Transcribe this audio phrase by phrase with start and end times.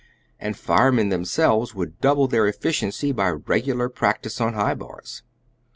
[0.39, 5.21] And firemen themselves would double their efficiency by regular practice on high bars.